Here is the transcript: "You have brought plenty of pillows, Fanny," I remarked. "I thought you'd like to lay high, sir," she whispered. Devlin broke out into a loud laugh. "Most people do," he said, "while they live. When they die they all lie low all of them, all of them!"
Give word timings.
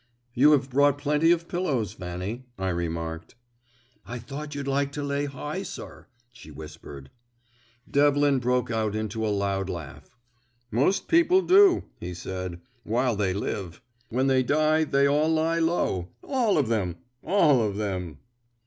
"You 0.33 0.53
have 0.53 0.71
brought 0.71 0.97
plenty 0.97 1.31
of 1.31 1.47
pillows, 1.47 1.93
Fanny," 1.93 2.45
I 2.57 2.69
remarked. 2.69 3.35
"I 4.03 4.17
thought 4.17 4.55
you'd 4.55 4.67
like 4.67 4.91
to 4.93 5.03
lay 5.03 5.25
high, 5.25 5.61
sir," 5.61 6.07
she 6.31 6.49
whispered. 6.49 7.11
Devlin 7.87 8.39
broke 8.39 8.71
out 8.71 8.95
into 8.95 9.23
a 9.23 9.29
loud 9.29 9.69
laugh. 9.69 10.17
"Most 10.71 11.07
people 11.07 11.43
do," 11.43 11.83
he 11.99 12.15
said, 12.15 12.61
"while 12.81 13.15
they 13.15 13.31
live. 13.31 13.79
When 14.09 14.25
they 14.25 14.41
die 14.41 14.85
they 14.85 15.05
all 15.05 15.29
lie 15.29 15.59
low 15.59 16.09
all 16.23 16.57
of 16.57 16.67
them, 16.67 16.95
all 17.21 17.61
of 17.61 17.77
them!" 17.77 18.17